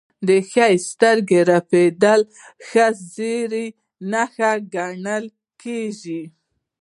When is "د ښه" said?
2.27-2.87